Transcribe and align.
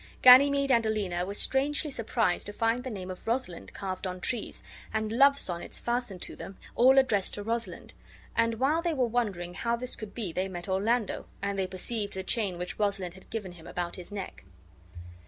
Ganymede 0.23 0.71
and 0.71 0.83
Aliena 0.83 1.23
were 1.27 1.35
strangely 1.35 1.91
surprised 1.91 2.47
to 2.47 2.53
find 2.53 2.83
the 2.83 2.89
name 2.89 3.11
of 3.11 3.27
Rosalind 3.27 3.71
carved 3.75 4.07
on 4.07 4.15
the 4.15 4.21
trees, 4.21 4.63
and 4.91 5.11
love 5.11 5.37
sonnets 5.37 5.77
fastened 5.77 6.23
to 6.23 6.35
them, 6.35 6.57
all 6.73 6.97
addressed 6.97 7.35
to 7.35 7.43
Rosalind; 7.43 7.93
and 8.35 8.55
while 8.59 8.81
they 8.81 8.95
were 8.95 9.05
wondering 9.05 9.53
how 9.53 9.75
this 9.75 9.95
could 9.95 10.15
be 10.15 10.31
they 10.33 10.47
met 10.47 10.67
Orlando 10.67 11.27
and 11.43 11.59
they 11.59 11.67
perceived 11.67 12.13
the 12.15 12.23
chain 12.23 12.57
which 12.57 12.79
Rosalind 12.79 13.13
had 13.13 13.29
given 13.29 13.51
him 13.51 13.67
about 13.67 13.95
his 13.95 14.11
neck. 14.11 14.43